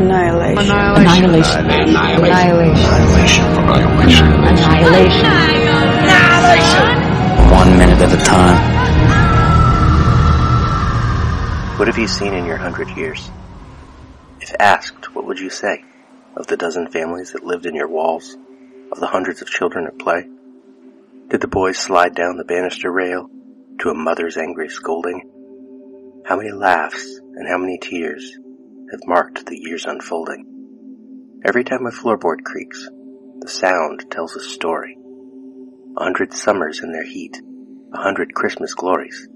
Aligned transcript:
Annihilation. 0.00 0.74
Annihilation. 0.74 1.70
Annihilation. 1.70 3.44
Annihilation. 3.44 5.26
Annihilation. 6.08 6.96
One 7.52 7.76
minute 7.76 8.00
at 8.00 8.10
a 8.10 8.24
time. 8.24 8.56
What 11.78 11.86
have 11.86 11.98
you 11.98 12.08
seen 12.08 12.32
in 12.32 12.46
your 12.46 12.56
hundred 12.56 12.88
years? 12.96 13.30
If 14.40 14.54
asked, 14.58 15.14
what 15.14 15.26
would 15.26 15.38
you 15.38 15.50
say? 15.50 15.84
Of 16.34 16.46
the 16.46 16.56
dozen 16.56 16.90
families 16.90 17.32
that 17.32 17.44
lived 17.44 17.66
in 17.66 17.74
your 17.74 17.88
walls? 17.88 18.38
Of 18.90 19.00
the 19.00 19.06
hundreds 19.06 19.42
of 19.42 19.48
children 19.48 19.86
at 19.86 19.98
play? 19.98 20.26
Did 21.28 21.42
the 21.42 21.46
boys 21.46 21.76
slide 21.76 22.14
down 22.14 22.38
the 22.38 22.44
banister 22.44 22.90
rail 22.90 23.28
to 23.80 23.90
a 23.90 23.94
mother's 23.94 24.38
angry 24.38 24.70
scolding? 24.70 26.22
How 26.24 26.36
many 26.38 26.52
laughs 26.52 27.04
and 27.34 27.46
how 27.46 27.58
many 27.58 27.76
tears 27.78 28.38
have 28.90 29.00
marked 29.06 29.46
the 29.46 29.58
years 29.58 29.84
unfolding? 29.84 31.40
Every 31.44 31.64
time 31.64 31.86
a 31.86 31.90
floorboard 31.90 32.44
creaks, 32.44 32.88
the 33.40 33.48
sound 33.48 34.10
tells 34.10 34.36
a 34.36 34.40
story. 34.40 34.98
A 35.96 36.02
hundred 36.02 36.34
summers 36.34 36.80
in 36.82 36.92
their 36.92 37.04
heat, 37.04 37.40
a 37.94 37.98
hundred 37.98 38.34
Christmas 38.34 38.74
glories. 38.74 39.28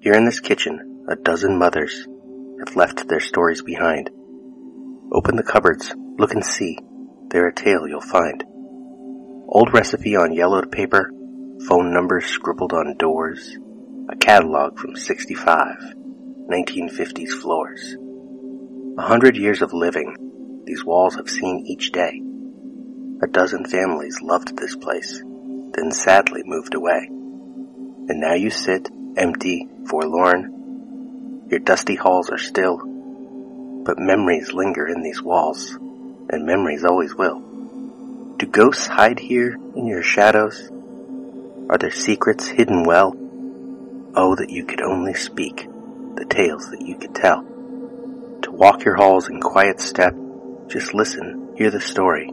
Here 0.00 0.14
in 0.14 0.24
this 0.24 0.40
kitchen, 0.40 1.04
a 1.08 1.16
dozen 1.16 1.58
mothers 1.58 2.06
have 2.58 2.76
left 2.76 3.08
their 3.08 3.20
stories 3.20 3.62
behind. 3.62 4.10
Open 5.12 5.36
the 5.36 5.42
cupboards, 5.42 5.94
look 6.18 6.32
and 6.32 6.44
see, 6.44 6.78
there 7.28 7.46
a 7.46 7.54
tale 7.54 7.86
you'll 7.86 8.00
find. 8.00 8.44
Old 9.48 9.72
recipe 9.72 10.16
on 10.16 10.32
yellowed 10.32 10.72
paper, 10.72 11.10
phone 11.68 11.92
numbers 11.92 12.26
scribbled 12.26 12.72
on 12.72 12.96
doors, 12.98 13.56
a 14.08 14.16
catalog 14.16 14.78
from 14.78 14.96
65, 14.96 15.76
1950s 16.50 17.30
floors. 17.40 17.96
A 18.96 19.02
hundred 19.02 19.36
years 19.36 19.60
of 19.60 19.72
living, 19.72 20.62
these 20.66 20.84
walls 20.84 21.16
have 21.16 21.28
seen 21.28 21.66
each 21.66 21.90
day. 21.90 22.22
A 23.22 23.26
dozen 23.26 23.64
families 23.64 24.22
loved 24.22 24.56
this 24.56 24.76
place, 24.76 25.20
then 25.72 25.90
sadly 25.90 26.42
moved 26.44 26.74
away. 26.74 27.08
And 27.08 28.20
now 28.20 28.34
you 28.34 28.50
sit, 28.50 28.88
empty, 29.16 29.68
forlorn, 29.88 31.46
your 31.50 31.58
dusty 31.58 31.96
halls 31.96 32.30
are 32.30 32.38
still, 32.38 32.78
but 33.84 33.98
memories 33.98 34.52
linger 34.52 34.86
in 34.86 35.02
these 35.02 35.20
walls, 35.20 35.72
and 36.30 36.46
memories 36.46 36.84
always 36.84 37.16
will. 37.16 37.40
Do 38.36 38.46
ghosts 38.46 38.86
hide 38.86 39.18
here 39.18 39.58
in 39.74 39.86
your 39.86 40.04
shadows? 40.04 40.70
Are 41.68 41.78
there 41.78 41.90
secrets 41.90 42.46
hidden 42.46 42.84
well? 42.84 43.12
Oh, 44.14 44.36
that 44.36 44.50
you 44.50 44.64
could 44.64 44.82
only 44.82 45.14
speak 45.14 45.66
the 46.14 46.26
tales 46.28 46.70
that 46.70 46.82
you 46.82 46.96
could 46.96 47.16
tell. 47.16 47.44
Walk 48.54 48.84
your 48.84 48.94
halls 48.94 49.28
in 49.28 49.40
quiet 49.40 49.80
step, 49.80 50.14
just 50.68 50.94
listen, 50.94 51.54
hear 51.56 51.72
the 51.72 51.80
story 51.80 52.30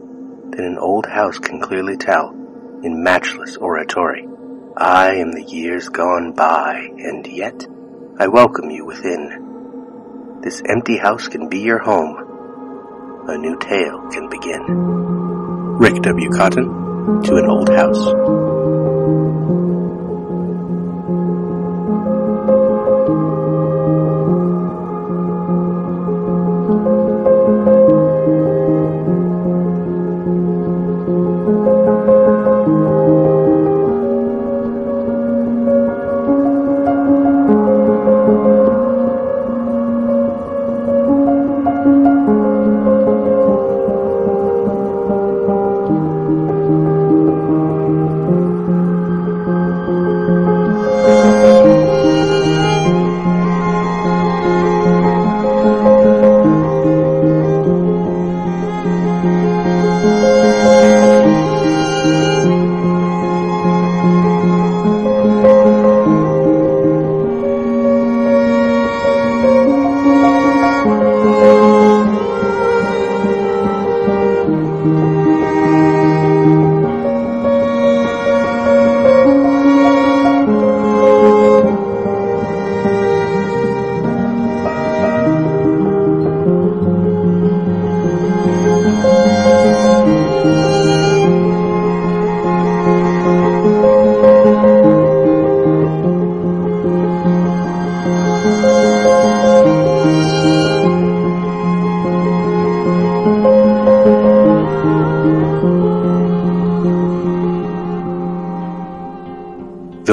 that 0.50 0.60
an 0.60 0.78
old 0.78 1.04
house 1.04 1.40
can 1.40 1.60
clearly 1.60 1.96
tell 1.96 2.30
in 2.84 3.02
matchless 3.02 3.56
oratory. 3.56 4.28
I 4.76 5.16
am 5.16 5.32
the 5.32 5.42
years 5.42 5.88
gone 5.88 6.30
by, 6.30 6.90
and 6.96 7.26
yet 7.26 7.66
I 8.20 8.28
welcome 8.28 8.70
you 8.70 8.84
within. 8.84 10.40
This 10.44 10.62
empty 10.64 10.96
house 10.96 11.26
can 11.26 11.48
be 11.48 11.58
your 11.58 11.80
home. 11.80 13.26
A 13.28 13.36
new 13.36 13.58
tale 13.58 14.08
can 14.12 14.28
begin. 14.28 14.62
Rick 15.76 16.02
W. 16.02 16.30
Cotton 16.30 17.22
to 17.24 17.34
an 17.34 17.46
old 17.46 17.68
house. 17.68 18.51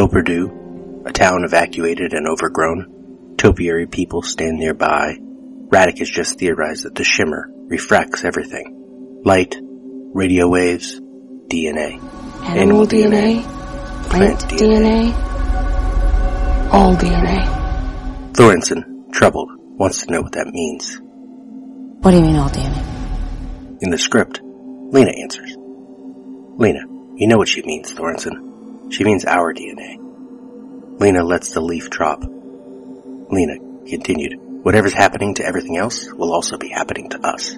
Villeperdue, 0.09 1.05
a 1.05 1.11
town 1.11 1.43
evacuated 1.43 2.13
and 2.13 2.27
overgrown. 2.27 3.35
Topiary 3.37 3.85
people 3.85 4.21
stand 4.23 4.57
nearby. 4.57 5.17
Radek 5.67 5.99
has 5.99 6.09
just 6.09 6.39
theorized 6.39 6.85
that 6.85 6.95
the 6.95 7.03
shimmer 7.03 7.47
refracts 7.67 8.25
everything. 8.25 9.21
Light, 9.23 9.55
radio 9.61 10.47
waves, 10.47 10.99
DNA. 10.99 12.01
Animal 12.43 12.87
DNA, 12.87 13.43
plant 14.09 14.39
DNA, 14.41 15.13
all 16.73 16.95
DNA. 16.95 18.33
Thorensen, 18.33 19.11
troubled, 19.11 19.49
wants 19.77 20.05
to 20.05 20.11
know 20.11 20.21
what 20.21 20.31
that 20.31 20.47
means. 20.47 20.99
What 22.01 22.11
do 22.11 22.17
you 22.17 22.23
mean 22.23 22.35
all 22.35 22.49
DNA? 22.49 23.81
In 23.81 23.91
the 23.91 23.97
script, 23.97 24.41
Lena 24.43 25.11
answers. 25.11 25.55
Lena, 25.55 26.81
you 27.15 27.27
know 27.27 27.37
what 27.37 27.47
she 27.47 27.61
means, 27.61 27.93
Thorensen. 27.93 28.49
She 28.91 29.03
means 29.03 29.23
our 29.25 29.53
DNA. 29.53 29.98
Lena 30.99 31.23
lets 31.23 31.51
the 31.51 31.61
leaf 31.61 31.89
drop. 31.89 32.23
Lena 32.23 33.57
continued, 33.87 34.37
whatever's 34.37 34.93
happening 34.93 35.35
to 35.35 35.45
everything 35.45 35.77
else 35.77 36.11
will 36.11 36.33
also 36.33 36.57
be 36.57 36.69
happening 36.69 37.09
to 37.09 37.25
us. 37.25 37.53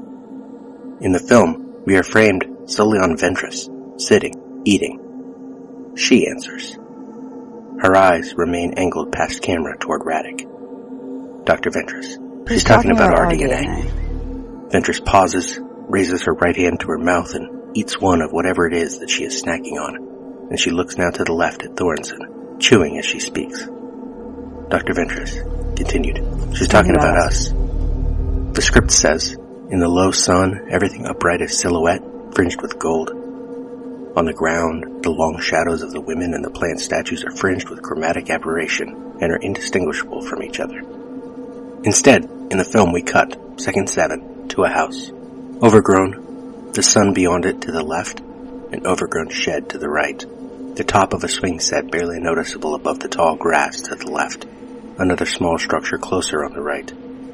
In 1.01 1.11
the 1.11 1.19
film, 1.19 1.83
we 1.85 1.97
are 1.97 2.03
framed 2.03 2.45
solely 2.69 2.99
on 2.99 3.17
Ventress, 3.17 3.99
sitting, 3.99 4.61
eating. 4.65 5.93
She 5.95 6.27
answers. 6.27 6.77
Her 7.79 7.95
eyes 7.95 8.35
remain 8.35 8.73
angled 8.75 9.11
past 9.11 9.41
camera 9.41 9.75
toward 9.77 10.01
Radek. 10.01 10.47
Dr. 11.45 11.71
Ventress. 11.71 12.47
She's 12.47 12.63
talking, 12.63 12.91
about, 12.91 13.17
our 13.17 13.25
DNA. 13.25 14.69
Ventress 14.69 15.03
pauses, 15.03 15.59
raises 15.89 16.23
her 16.23 16.33
right 16.33 16.55
hand 16.55 16.81
to 16.81 16.87
her 16.87 16.99
mouth, 16.99 17.33
and 17.33 17.75
eats 17.75 17.99
one 17.99 18.21
of 18.21 18.31
whatever 18.31 18.67
it 18.67 18.73
is 18.73 18.99
that 18.99 19.09
she 19.09 19.23
is 19.23 19.41
snacking 19.41 19.79
on. 19.79 20.47
And 20.49 20.59
she 20.59 20.69
looks 20.69 20.97
now 20.97 21.09
to 21.09 21.23
the 21.23 21.33
left 21.33 21.63
at 21.63 21.71
Thorensen, 21.71 22.19
chewing 22.61 22.97
as 22.97 23.05
she 23.05 23.19
speaks. 23.19 23.65
Dr. 24.69 24.93
Ventress 24.93 25.75
continued. 25.75 26.55
She's 26.55 26.67
talking 26.67 26.95
about 26.95 27.17
us. 27.17 27.49
The 27.49 28.61
script 28.61 28.91
says, 28.91 29.31
in 29.31 29.79
the 29.79 29.87
low 29.87 30.11
sun, 30.11 30.67
everything 30.69 31.05
upright 31.05 31.41
as 31.41 31.57
silhouette, 31.57 32.03
fringed 32.33 32.61
with 32.61 32.77
gold. 32.77 33.09
On 34.15 34.25
the 34.25 34.33
ground, 34.33 35.03
the 35.03 35.09
long 35.09 35.39
shadows 35.39 35.81
of 35.81 35.91
the 35.91 36.01
women 36.01 36.33
and 36.33 36.43
the 36.43 36.51
plant 36.51 36.79
statues 36.79 37.23
are 37.23 37.31
fringed 37.31 37.69
with 37.69 37.81
chromatic 37.81 38.29
aberration 38.29 38.89
and 39.21 39.31
are 39.31 39.37
indistinguishable 39.37 40.21
from 40.21 40.43
each 40.43 40.59
other. 40.59 40.79
Instead, 41.83 42.25
in 42.51 42.57
the 42.57 42.65
film 42.65 42.91
we 42.91 43.01
cut, 43.01 43.37
second 43.59 43.89
seven, 43.89 44.49
to 44.49 44.63
a 44.63 44.69
house. 44.69 45.11
Overgrown, 45.63 46.71
the 46.73 46.83
sun 46.83 47.13
beyond 47.13 47.45
it 47.45 47.61
to 47.61 47.71
the 47.71 47.83
left, 47.83 48.19
an 48.19 48.85
overgrown 48.85 49.29
shed 49.29 49.69
to 49.69 49.77
the 49.77 49.89
right. 49.89 50.23
The 50.81 50.87
top 50.87 51.13
of 51.13 51.23
a 51.23 51.27
swing 51.27 51.59
set 51.59 51.91
barely 51.91 52.19
noticeable 52.19 52.73
above 52.73 52.99
the 52.99 53.07
tall 53.07 53.35
grass 53.35 53.81
to 53.81 53.93
the 53.93 54.09
left. 54.09 54.47
Another 54.97 55.27
small 55.27 55.59
structure 55.59 55.99
closer 55.99 56.43
on 56.43 56.53
the 56.53 56.61
right. 56.61 56.91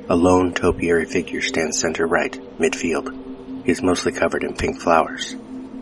A 0.10 0.18
lone 0.18 0.54
topiary 0.54 1.06
figure 1.06 1.40
stands 1.40 1.80
center 1.80 2.06
right, 2.06 2.34
midfield. 2.60 3.64
He 3.64 3.72
is 3.72 3.82
mostly 3.82 4.12
covered 4.12 4.44
in 4.44 4.58
pink 4.58 4.82
flowers. 4.82 5.34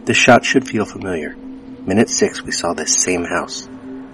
This 0.03 0.15
shot 0.15 0.45
should 0.45 0.67
feel 0.67 0.85
familiar. 0.85 1.35
Minute 1.35 2.11
six, 2.11 2.43
we 2.43 2.51
saw 2.51 2.75
this 2.75 2.95
same 2.95 3.23
house. 3.23 3.67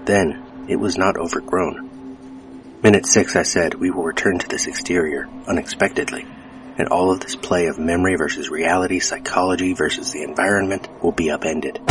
Then, 0.06 0.66
it 0.70 0.78
was 0.78 0.98
not 0.98 1.18
overgrown. 1.18 2.78
Minute 2.82 3.06
six, 3.06 3.36
I 3.36 3.44
said, 3.44 3.74
we 3.74 3.92
will 3.92 4.04
return 4.04 4.40
to 4.40 4.48
this 4.48 4.66
exterior, 4.66 5.28
unexpectedly. 5.46 6.26
And 6.78 6.88
all 6.88 7.12
of 7.12 7.20
this 7.20 7.36
play 7.36 7.68
of 7.68 7.78
memory 7.78 8.16
versus 8.16 8.50
reality, 8.50 9.02
psychology 9.02 9.74
versus 9.74 10.14
the 10.14 10.24
environment 10.24 10.88
will 11.04 11.12
be 11.12 11.30
upended. 11.30 11.82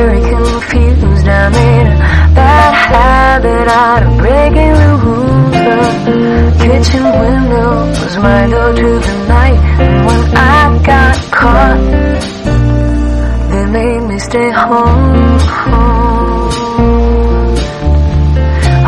Very 0.00 0.22
confused. 0.22 1.28
I 1.28 1.48
made 1.50 1.88
a 1.92 1.96
bad 2.38 2.72
habit 2.88 3.66
out 3.68 4.02
of 4.06 4.12
breaking 4.22 4.74
the 4.82 4.92
rules. 5.04 5.52
The 5.52 6.64
kitchen 6.64 7.04
window 7.22 7.70
was 8.00 8.14
my 8.16 8.42
door 8.52 8.72
to 8.80 8.90
the 9.06 9.16
night. 9.28 9.58
And 9.84 9.96
when 10.06 10.22
I 10.36 10.60
got 10.90 11.16
caught, 11.38 11.80
they 13.50 13.64
made 13.78 14.02
me 14.10 14.18
stay 14.18 14.50
home. 14.50 15.38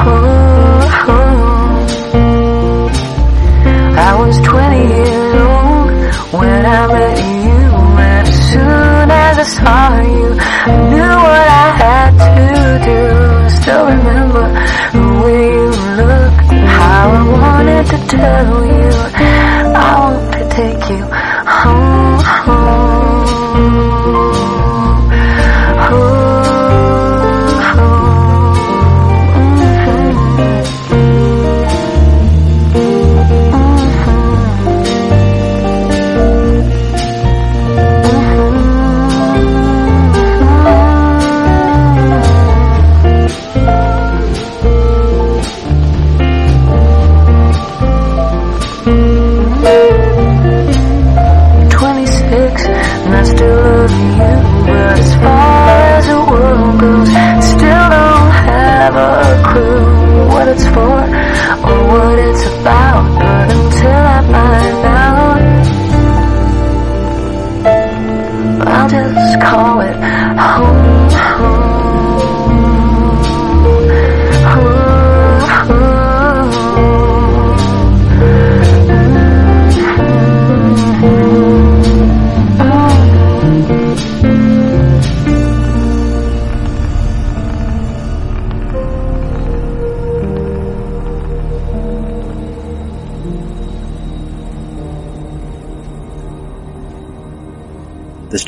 Oh, 0.05 0.13
oh. 1.09 1.33
I 4.09 4.11
was 4.21 4.37
20 4.41 4.79
years 4.95 5.35
old 5.51 5.91
when 6.41 6.63
I 6.65 6.87
met 6.97 7.19
you, 7.47 7.61
and 8.11 8.27
as 8.29 8.51
soon 8.51 9.07
as 9.27 9.35
I 9.45 9.47
saw 9.59 10.01
you, 10.17 10.29
I 10.65 10.77
knew 10.91 11.02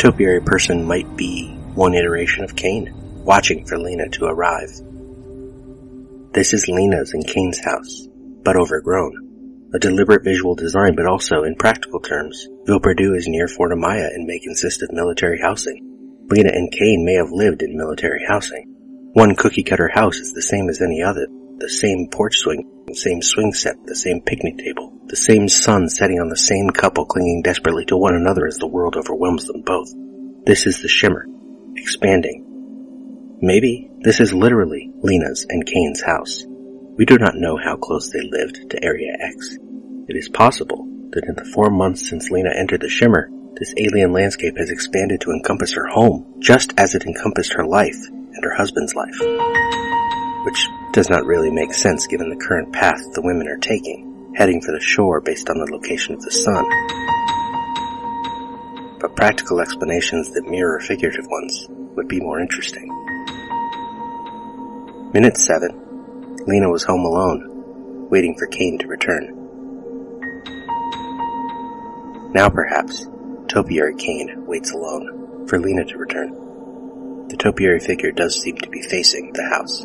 topiary 0.05 0.43
person 0.43 0.85
might 0.85 1.17
be 1.17 1.49
one 1.75 1.95
iteration 1.95 2.45
of 2.45 2.55
Kane, 2.55 2.93
watching 3.25 3.65
for 3.65 3.79
Lena 3.79 4.07
to 4.11 4.27
arrive. 4.27 4.69
This 6.35 6.53
is 6.53 6.69
Lena's 6.69 7.15
and 7.15 7.27
Kane's 7.27 7.65
house, 7.65 8.07
but 8.43 8.55
overgrown. 8.55 9.71
A 9.73 9.79
deliberate 9.79 10.23
visual 10.23 10.55
design, 10.55 10.95
but 10.95 11.07
also, 11.07 11.45
in 11.45 11.57
practical 11.57 12.01
terms, 12.01 12.47
Ville 12.67 12.81
Perdu 12.81 13.17
is 13.17 13.27
near 13.29 13.49
Fort 13.49 13.73
Amaya 13.73 14.09
and 14.09 14.27
may 14.27 14.39
consist 14.41 14.83
of 14.83 14.93
military 14.93 15.41
housing. 15.41 16.27
Lena 16.29 16.51
and 16.53 16.71
Kane 16.71 17.03
may 17.07 17.15
have 17.15 17.33
lived 17.33 17.63
in 17.63 17.75
military 17.75 18.27
housing. 18.29 18.67
One 19.15 19.35
cookie 19.35 19.63
cutter 19.63 19.89
house 19.89 20.19
is 20.19 20.35
the 20.35 20.43
same 20.43 20.69
as 20.69 20.83
any 20.83 21.03
other. 21.03 21.27
The 21.57 21.71
same 21.71 22.09
porch 22.13 22.37
swing, 22.37 22.71
the 22.87 22.95
same 22.95 23.23
swing 23.23 23.53
set, 23.53 23.77
the 23.87 23.97
same 23.97 24.21
picnic 24.21 24.59
table, 24.59 24.93
the 25.07 25.17
same 25.17 25.49
sun 25.49 25.89
setting 25.89 26.21
on 26.21 26.29
the 26.29 26.37
same 26.37 26.71
couple 26.71 27.05
clinging 27.05 27.43
desperately 27.43 27.85
to 27.87 27.97
one 27.97 28.15
another 28.15 28.47
as 28.47 28.59
the 28.59 28.67
world 28.67 28.97
overwhelms 28.97 29.47
them 29.47 29.63
both. 29.63 29.89
This 30.47 30.67
is 30.67 30.83
the 30.83 30.89
shimmer, 30.89 31.27
expanding. 31.77 33.39
Maybe 33.41 33.91
this 34.01 34.21
is 34.21 34.33
literally 34.33 34.91
Lena's 35.03 35.47
and 35.49 35.67
Kane's 35.67 36.03
house. 36.03 36.45
We 36.97 37.05
do 37.05 37.19
not 37.19 37.35
know 37.35 37.57
how 37.57 37.77
close 37.77 38.11
they 38.11 38.23
lived 38.23 38.71
to 38.71 38.85
Area 38.85 39.17
X. 39.21 39.57
It 40.09 40.17
is 40.17 40.29
possible 40.29 40.87
that 41.11 41.25
in 41.25 41.35
the 41.35 41.51
four 41.55 41.71
months 41.71 42.09
since 42.09 42.31
Lena 42.31 42.51
entered 42.55 42.83
the 42.83 42.89
shimmer, 42.89 43.31
this 43.59 43.75
alien 43.77 44.13
landscape 44.13 44.57
has 44.59 44.71
expanded 44.71 45.21
to 45.23 45.31
encompass 45.31 45.73
her 45.73 45.87
home, 45.87 46.41
just 46.41 46.75
as 46.77 46.95
it 46.95 47.05
encompassed 47.05 47.55
her 47.55 47.65
life 47.65 47.97
and 48.09 48.45
her 48.45 48.55
husband's 48.55 48.95
life. 48.95 49.17
Which 50.45 50.67
does 50.95 51.11
not 51.11 51.27
really 51.27 51.51
make 51.51 51.75
sense 51.75 52.07
given 52.07 52.31
the 52.31 52.37
current 52.37 52.73
path 52.73 53.01
the 53.15 53.21
women 53.21 53.49
are 53.49 53.57
taking, 53.57 54.33
heading 54.37 54.61
for 54.61 54.71
the 54.71 54.79
shore 54.79 55.21
based 55.21 55.51
on 55.51 55.59
the 55.59 55.73
location 55.73 56.15
of 56.15 56.23
the 56.23 56.31
sun. 56.31 56.65
But 59.01 59.17
practical 59.17 59.61
explanations 59.61 60.31
that 60.31 60.47
mirror 60.47 60.79
figurative 60.79 61.27
ones 61.27 61.67
would 61.97 62.07
be 62.07 62.21
more 62.21 62.39
interesting. 62.39 62.87
Minute 65.13 65.37
7. 65.37 66.37
Lena 66.47 66.71
was 66.71 66.85
home 66.85 67.05
alone, 67.05 68.09
waiting 68.09 68.37
for 68.39 68.47
Kane 68.47 68.79
to 68.79 68.87
return. 68.87 69.35
Now 72.33 72.49
perhaps, 72.49 73.09
Topiary 73.49 73.97
Kane 73.97 74.47
waits 74.47 74.71
alone 74.71 75.49
for 75.49 75.59
Lena 75.59 75.85
to 75.87 75.99
return. 75.99 77.27
The 77.29 77.37
topiary 77.37 77.81
figure 77.81 78.13
does 78.13 78.41
seem 78.41 78.59
to 78.59 78.71
be 78.71 78.83
facing 78.83 79.33
the 79.33 79.49
house. 79.49 79.85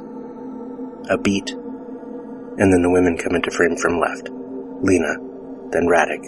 A 1.10 1.18
beat, 1.18 1.50
and 1.52 2.72
then 2.72 2.84
the 2.84 2.90
women 2.90 3.18
come 3.18 3.36
into 3.36 3.50
frame 3.50 3.76
from 3.76 4.00
left. 4.00 4.30
Lena, 4.30 5.16
then 5.72 5.88
Radek, 5.88 6.24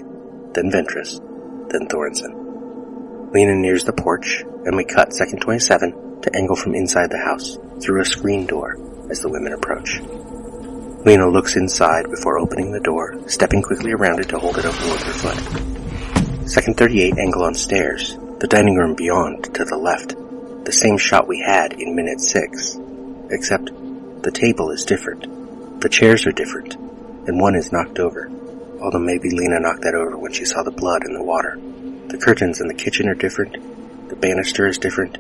then 0.54 0.72
Ventress, 0.72 1.20
then 1.70 1.88
Thorensen. 1.88 3.32
Lena 3.32 3.56
nears 3.56 3.84
the 3.84 3.94
porch, 3.94 4.44
and 4.66 4.76
we 4.76 4.84
cut 4.84 5.14
second 5.14 5.40
27 5.40 6.22
to 6.22 6.36
angle 6.36 6.56
from 6.56 6.74
inside 6.74 7.12
the 7.12 7.18
house, 7.18 7.58
through 7.80 8.02
a 8.02 8.06
screen 8.06 8.46
door, 8.48 8.76
as 9.10 9.22
the 9.22 9.30
women 9.30 9.54
approach. 9.54 10.00
Lena 11.06 11.30
looks 11.30 11.56
inside 11.56 12.10
before 12.10 12.40
opening 12.40 12.72
the 12.72 12.80
door, 12.80 13.18
stepping 13.28 13.62
quickly 13.62 13.92
around 13.92 14.20
it 14.20 14.30
to 14.30 14.40
hold 14.40 14.58
it 14.58 14.66
open 14.66 14.90
with 14.90 15.04
her 15.04 15.14
foot. 15.14 16.50
Second 16.50 16.78
38 16.78 17.18
angle 17.18 17.44
on 17.44 17.54
stairs, 17.54 18.18
the 18.40 18.48
dining 18.48 18.76
room 18.76 18.96
beyond 18.96 19.44
to 19.54 19.64
the 19.64 19.78
left, 19.78 20.16
the 20.66 20.72
same 20.72 20.98
shot 20.98 21.28
we 21.28 21.40
had 21.40 21.74
in 21.74 21.96
minute 21.96 22.20
6. 22.20 22.80
except 23.30 23.72
the 24.24 24.32
table 24.32 24.72
is 24.72 24.86
different, 24.86 25.82
the 25.82 25.90
chairs 25.90 26.26
are 26.28 26.32
different, 26.32 26.76
and 26.76 27.40
one 27.40 27.56
is 27.56 27.72
knocked 27.72 28.00
over, 28.00 28.30
although 28.82 29.00
maybe 29.00 29.30
Lena 29.30 29.60
knocked 29.60 29.82
that 29.82 29.96
over 29.96 30.18
when 30.18 30.32
she 30.32 30.46
saw 30.46 30.64
the 30.64 30.72
blood 30.72 31.04
in 31.06 31.14
the 31.14 31.24
water. 31.24 31.60
The 32.08 32.18
curtains 32.18 32.62
in 32.62 32.68
the 32.68 32.74
kitchen 32.74 33.10
are 33.10 33.16
different, 33.16 34.10
the 34.10 34.16
banister 34.16 34.68
is 34.68 34.78
different, 34.78 35.18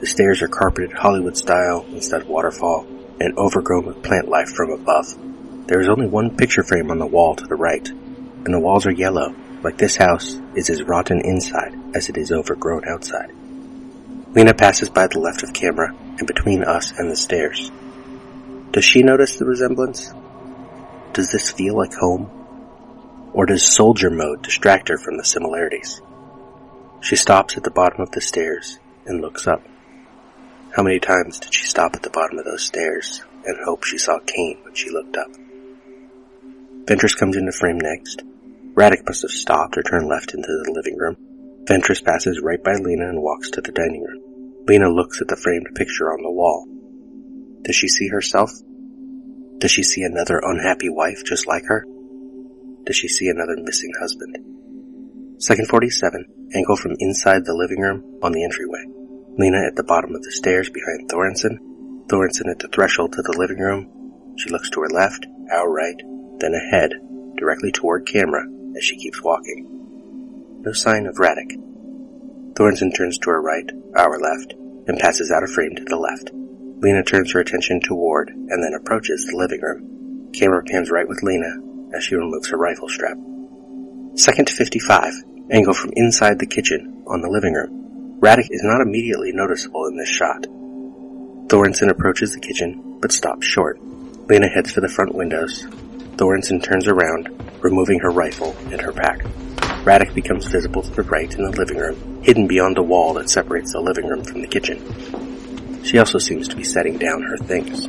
the 0.00 0.06
stairs 0.06 0.42
are 0.42 0.48
carpeted 0.48 0.92
Hollywood 0.92 1.36
style 1.36 1.84
instead 1.90 2.22
of 2.22 2.28
waterfall, 2.28 2.86
and 3.20 3.36
overgrown 3.36 3.84
with 3.86 4.02
plant 4.02 4.28
life 4.28 4.48
from 4.48 4.70
above. 4.70 5.06
There 5.66 5.80
is 5.80 5.88
only 5.88 6.06
one 6.06 6.36
picture 6.36 6.64
frame 6.64 6.90
on 6.90 6.98
the 6.98 7.06
wall 7.06 7.36
to 7.36 7.46
the 7.46 7.54
right, 7.54 7.86
and 7.88 8.52
the 8.52 8.58
walls 8.58 8.86
are 8.86 8.92
yellow, 8.92 9.34
like 9.62 9.76
this 9.76 9.96
house 9.96 10.40
is 10.54 10.70
as 10.70 10.82
rotten 10.82 11.20
inside 11.20 11.78
as 11.94 12.08
it 12.08 12.16
is 12.16 12.32
overgrown 12.32 12.88
outside. 12.88 13.30
Lena 14.34 14.54
passes 14.54 14.88
by 14.88 15.06
the 15.06 15.20
left 15.20 15.42
of 15.42 15.52
camera 15.52 15.94
and 16.18 16.26
between 16.26 16.64
us 16.64 16.92
and 16.96 17.10
the 17.10 17.16
stairs. 17.16 17.70
Does 18.72 18.84
she 18.84 19.02
notice 19.02 19.36
the 19.36 19.46
resemblance? 19.46 20.12
Does 21.12 21.32
this 21.32 21.50
feel 21.50 21.76
like 21.76 21.92
home? 21.92 22.30
Or 23.32 23.44
does 23.44 23.66
soldier 23.66 24.10
mode 24.10 24.42
distract 24.42 24.88
her 24.90 24.96
from 24.96 25.16
the 25.16 25.24
similarities? 25.24 26.00
She 27.00 27.16
stops 27.16 27.56
at 27.56 27.64
the 27.64 27.72
bottom 27.72 28.00
of 28.00 28.12
the 28.12 28.20
stairs 28.20 28.78
and 29.06 29.20
looks 29.20 29.48
up. 29.48 29.62
How 30.76 30.84
many 30.84 31.00
times 31.00 31.40
did 31.40 31.52
she 31.52 31.66
stop 31.66 31.96
at 31.96 32.02
the 32.02 32.10
bottom 32.10 32.38
of 32.38 32.44
those 32.44 32.62
stairs 32.62 33.24
and 33.44 33.58
hope 33.64 33.82
she 33.82 33.98
saw 33.98 34.20
Kane 34.20 34.60
when 34.62 34.74
she 34.74 34.90
looked 34.90 35.16
up? 35.16 35.30
Ventress 36.84 37.16
comes 37.16 37.36
into 37.36 37.50
frame 37.50 37.78
next. 37.78 38.22
Radek 38.74 39.04
must 39.04 39.22
have 39.22 39.32
stopped 39.32 39.78
or 39.78 39.82
turned 39.82 40.06
left 40.06 40.32
into 40.32 40.46
the 40.46 40.72
living 40.72 40.96
room. 40.96 41.16
Ventress 41.64 42.04
passes 42.04 42.40
right 42.40 42.62
by 42.62 42.74
Lena 42.74 43.08
and 43.08 43.20
walks 43.20 43.50
to 43.50 43.60
the 43.60 43.72
dining 43.72 44.04
room. 44.04 44.64
Lena 44.68 44.88
looks 44.88 45.20
at 45.20 45.26
the 45.26 45.36
framed 45.36 45.66
picture 45.74 46.12
on 46.12 46.22
the 46.22 46.30
wall. 46.30 46.68
Does 47.62 47.76
she 47.76 47.88
see 47.88 48.08
herself? 48.08 48.50
Does 49.58 49.70
she 49.70 49.82
see 49.82 50.02
another 50.02 50.40
unhappy 50.42 50.88
wife 50.88 51.22
just 51.24 51.46
like 51.46 51.64
her? 51.66 51.84
Does 52.84 52.96
she 52.96 53.08
see 53.08 53.28
another 53.28 53.56
missing 53.58 53.92
husband? 54.00 54.36
Second 55.38 55.68
47, 55.68 56.50
angle 56.54 56.76
from 56.76 56.96
inside 56.98 57.44
the 57.44 57.54
living 57.54 57.80
room 57.80 58.18
on 58.22 58.32
the 58.32 58.44
entryway. 58.44 58.84
Lena 59.36 59.66
at 59.66 59.76
the 59.76 59.84
bottom 59.84 60.14
of 60.14 60.22
the 60.22 60.32
stairs 60.32 60.70
behind 60.70 61.08
Thorensen. 61.08 61.58
Thorensen 62.08 62.50
at 62.50 62.58
the 62.58 62.68
threshold 62.68 63.12
to 63.12 63.22
the 63.22 63.36
living 63.38 63.58
room. 63.58 64.34
She 64.38 64.50
looks 64.50 64.70
to 64.70 64.80
her 64.80 64.88
left, 64.88 65.26
our 65.52 65.70
right, 65.70 66.00
then 66.38 66.54
ahead, 66.54 66.92
directly 67.36 67.70
toward 67.72 68.06
camera 68.06 68.44
as 68.76 68.84
she 68.84 68.96
keeps 68.96 69.22
walking. 69.22 70.62
No 70.62 70.72
sign 70.72 71.06
of 71.06 71.16
Radek. 71.16 71.56
Thorensen 72.54 72.94
turns 72.94 73.18
to 73.18 73.30
her 73.30 73.40
right, 73.40 73.70
our 73.96 74.18
left, 74.18 74.54
and 74.88 74.98
passes 74.98 75.30
out 75.30 75.42
of 75.42 75.50
frame 75.50 75.74
to 75.76 75.84
the 75.84 75.96
left. 75.96 76.30
Lena 76.82 77.02
turns 77.02 77.32
her 77.32 77.40
attention 77.40 77.80
toward 77.80 78.30
and 78.30 78.62
then 78.62 78.74
approaches 78.74 79.26
the 79.26 79.36
living 79.36 79.60
room. 79.60 80.32
Camera 80.32 80.62
pans 80.64 80.90
right 80.90 81.06
with 81.06 81.22
Lena 81.22 81.58
as 81.94 82.04
she 82.04 82.14
removes 82.14 82.48
her 82.48 82.56
rifle 82.56 82.88
strap. 82.88 83.18
Second 84.14 84.46
to 84.46 84.54
55, 84.54 85.12
angle 85.50 85.74
from 85.74 85.92
inside 85.94 86.38
the 86.38 86.46
kitchen 86.46 87.04
on 87.06 87.20
the 87.20 87.28
living 87.28 87.52
room. 87.52 88.18
Radek 88.20 88.48
is 88.50 88.62
not 88.62 88.80
immediately 88.80 89.30
noticeable 89.32 89.86
in 89.86 89.96
this 89.96 90.08
shot. 90.08 90.42
Thorensen 91.48 91.90
approaches 91.90 92.32
the 92.32 92.40
kitchen, 92.40 92.98
but 93.00 93.12
stops 93.12 93.46
short. 93.46 93.78
Lena 94.28 94.48
heads 94.48 94.72
for 94.72 94.80
the 94.80 94.88
front 94.88 95.14
windows. 95.14 95.64
Thorensen 96.16 96.62
turns 96.62 96.86
around, 96.88 97.28
removing 97.62 97.98
her 98.00 98.10
rifle 98.10 98.56
and 98.70 98.80
her 98.80 98.92
pack. 98.92 99.18
Radek 99.84 100.14
becomes 100.14 100.46
visible 100.46 100.82
to 100.82 100.90
the 100.90 101.02
right 101.02 101.34
in 101.34 101.42
the 101.42 101.50
living 101.50 101.78
room, 101.78 102.22
hidden 102.22 102.46
beyond 102.46 102.78
a 102.78 102.82
wall 102.82 103.14
that 103.14 103.28
separates 103.28 103.72
the 103.72 103.80
living 103.80 104.06
room 104.06 104.22
from 104.24 104.40
the 104.40 104.46
kitchen. 104.46 105.29
She 105.82 105.98
also 105.98 106.18
seems 106.18 106.48
to 106.48 106.56
be 106.56 106.64
setting 106.64 106.98
down 106.98 107.22
her 107.22 107.36
things. 107.38 107.86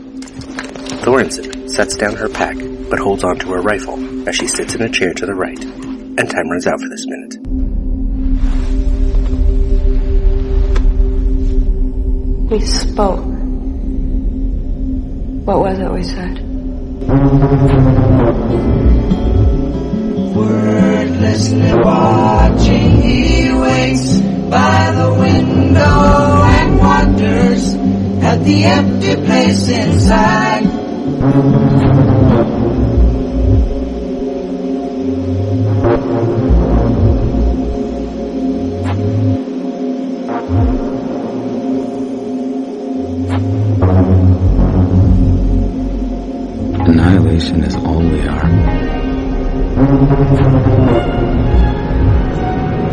Thorensen 1.01 1.69
sets 1.69 1.95
down 1.95 2.15
her 2.15 2.29
pack, 2.29 2.55
but 2.89 2.99
holds 2.99 3.23
onto 3.23 3.49
her 3.51 3.61
rifle 3.61 4.29
as 4.29 4.35
she 4.35 4.47
sits 4.47 4.75
in 4.75 4.81
a 4.81 4.89
chair 4.89 5.13
to 5.13 5.25
the 5.25 5.33
right, 5.33 5.63
and 5.63 6.29
time 6.29 6.49
runs 6.49 6.67
out 6.67 6.79
for 6.79 6.89
this 6.89 7.05
minute. 7.07 7.37
We 12.51 12.59
spoke. 12.65 13.25
What 15.45 15.59
was 15.59 15.79
it 15.79 15.91
we 15.91 16.03
said? 16.03 16.39
Wordlessly 20.35 21.73
watching, 21.83 23.01
he 23.01 23.51
waits 23.53 24.21
by 24.49 24.91
the 24.91 25.13
window 25.19 26.43
and 26.43 26.77
wonders 26.77 27.80
at 28.21 28.43
the 28.43 28.63
empty 28.63 29.15
place 29.15 29.67
inside. 29.69 30.65
Annihilation 46.87 47.63
is 47.63 47.75
all 47.75 47.99
we 47.99 48.27
are. 48.27 48.45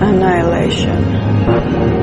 Annihilation. 0.03 1.98